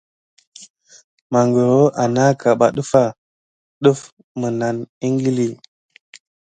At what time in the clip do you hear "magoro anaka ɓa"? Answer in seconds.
1.33-2.67